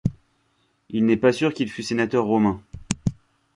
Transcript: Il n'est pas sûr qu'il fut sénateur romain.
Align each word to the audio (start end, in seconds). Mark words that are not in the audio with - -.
Il 0.89 1.05
n'est 1.05 1.15
pas 1.15 1.31
sûr 1.31 1.53
qu'il 1.53 1.69
fut 1.69 1.83
sénateur 1.83 2.25
romain. 2.25 2.59